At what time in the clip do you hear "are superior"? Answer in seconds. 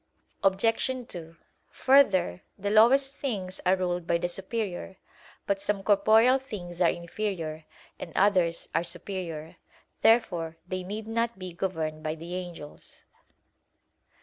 8.73-9.57